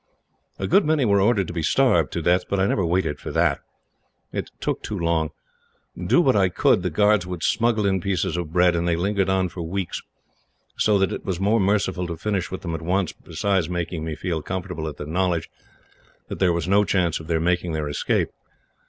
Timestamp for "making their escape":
17.39-18.29